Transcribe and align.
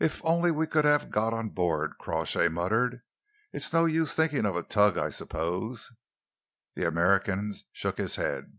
"If 0.00 0.24
only 0.24 0.50
we 0.50 0.66
could 0.66 0.86
have 0.86 1.10
got 1.10 1.34
on 1.34 1.50
board!" 1.50 1.98
Crawshay 1.98 2.48
muttered. 2.48 3.02
"It's 3.52 3.70
no 3.70 3.84
use 3.84 4.14
thinking 4.14 4.46
of 4.46 4.56
a 4.56 4.62
tug, 4.62 4.96
I 4.96 5.10
suppose?" 5.10 5.92
The 6.74 6.86
American 6.86 7.52
shook 7.70 7.98
his 7.98 8.16
head. 8.16 8.58